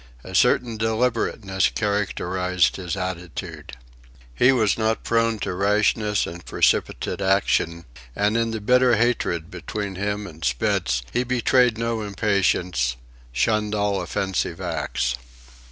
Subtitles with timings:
[0.23, 3.73] A certain deliberateness characterized his attitude.
[4.33, 7.85] He was not prone to rashness and precipitate action;
[8.15, 12.95] and in the bitter hatred between him and Spitz he betrayed no impatience,
[13.31, 15.17] shunned all offensive acts.